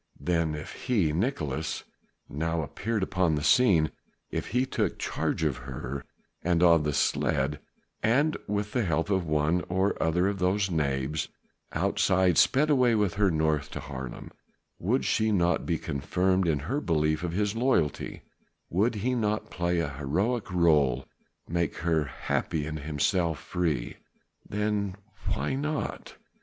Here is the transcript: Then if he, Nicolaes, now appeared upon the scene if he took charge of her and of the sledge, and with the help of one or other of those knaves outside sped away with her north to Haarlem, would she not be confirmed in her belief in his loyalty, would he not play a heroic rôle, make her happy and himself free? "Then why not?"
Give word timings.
Then 0.19 0.55
if 0.55 0.85
he, 0.85 1.13
Nicolaes, 1.13 1.83
now 2.27 2.63
appeared 2.63 3.03
upon 3.03 3.35
the 3.35 3.43
scene 3.43 3.91
if 4.31 4.47
he 4.47 4.65
took 4.65 4.97
charge 4.97 5.43
of 5.43 5.57
her 5.57 6.03
and 6.41 6.63
of 6.63 6.85
the 6.85 6.91
sledge, 6.91 7.59
and 8.01 8.35
with 8.47 8.71
the 8.71 8.83
help 8.83 9.11
of 9.11 9.27
one 9.27 9.61
or 9.69 10.01
other 10.01 10.27
of 10.27 10.39
those 10.39 10.71
knaves 10.71 11.27
outside 11.71 12.39
sped 12.39 12.71
away 12.71 12.95
with 12.95 13.13
her 13.13 13.29
north 13.29 13.69
to 13.69 13.79
Haarlem, 13.79 14.31
would 14.79 15.05
she 15.05 15.31
not 15.31 15.67
be 15.67 15.77
confirmed 15.77 16.47
in 16.47 16.57
her 16.61 16.81
belief 16.81 17.23
in 17.23 17.29
his 17.33 17.55
loyalty, 17.55 18.23
would 18.71 18.95
he 18.95 19.13
not 19.13 19.51
play 19.51 19.77
a 19.79 19.87
heroic 19.89 20.45
rôle, 20.45 21.05
make 21.47 21.75
her 21.75 22.05
happy 22.05 22.65
and 22.65 22.79
himself 22.79 23.37
free? 23.37 23.97
"Then 24.49 24.95
why 25.27 25.53
not?" 25.53 26.15